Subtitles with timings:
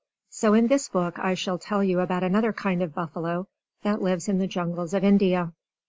[0.31, 3.47] So in this book I shall tell you about another kind of buffalo,
[3.83, 5.53] that lives in the jungles of India.